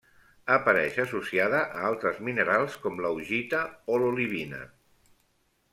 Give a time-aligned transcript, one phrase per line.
[0.53, 3.63] Apareix associada a altres minerals com l'augita
[3.97, 4.65] o l'olivina.